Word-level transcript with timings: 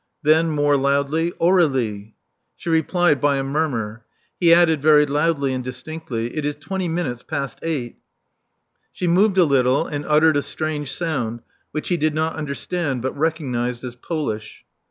Then, 0.23 0.49
more 0.49 0.77
loudly, 0.77 1.29
Aur61ie." 1.39 2.13
She 2.57 2.71
replied 2.71 3.21
by 3.21 3.37
a 3.37 3.43
murmur. 3.43 4.03
He 4.39 4.51
added, 4.51 4.81
very 4.81 5.05
loudly 5.05 5.53
and 5.53 5.63
distinctly, 5.63 6.35
It 6.35 6.43
is 6.43 6.55
twenty 6.55 6.87
minutes 6.87 7.21
past 7.21 7.59
eight." 7.61 7.99
She 8.91 9.05
moved 9.07 9.37
a 9.37 9.45
little, 9.45 9.85
and 9.85 10.03
uttered 10.07 10.37
a 10.37 10.41
strange 10.41 10.91
sound, 10.91 11.43
which 11.71 11.89
he 11.89 11.97
did 11.97 12.15
not 12.15 12.35
understand, 12.35 13.03
but 13.03 13.15
recognized 13.15 13.83
as 13.83 13.95
Polish. 13.95 14.65